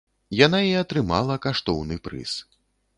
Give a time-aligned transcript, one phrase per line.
[0.37, 2.31] Яна і атрымала каштоўны прыз.